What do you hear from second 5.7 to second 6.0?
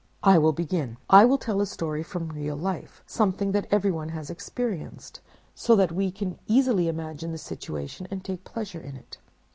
that